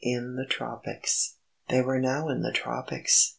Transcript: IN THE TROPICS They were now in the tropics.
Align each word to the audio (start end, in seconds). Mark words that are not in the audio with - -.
IN 0.03 0.35
THE 0.35 0.47
TROPICS 0.47 1.35
They 1.69 1.83
were 1.83 1.99
now 1.99 2.27
in 2.29 2.41
the 2.41 2.51
tropics. 2.51 3.29